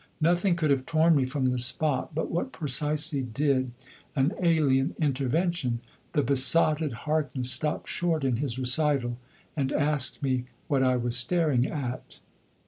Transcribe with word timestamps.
Nothing 0.19 0.55
could 0.55 0.71
have 0.71 0.87
torn 0.87 1.15
me 1.15 1.27
from 1.27 1.51
the 1.51 1.59
spot 1.59 2.15
but 2.15 2.31
what 2.31 2.51
precisely 2.51 3.21
did, 3.21 3.69
an 4.15 4.33
alien 4.41 4.95
intervention. 4.97 5.79
The 6.13 6.23
besotted 6.23 6.91
Harkness 6.91 7.51
stopped 7.51 7.87
short 7.87 8.23
in 8.23 8.37
his 8.37 8.57
recital 8.57 9.19
and 9.55 9.71
asked 9.71 10.23
me 10.23 10.45
what 10.67 10.81
I 10.81 10.95
was 10.95 11.15
staring 11.15 11.67
at. 11.67 12.17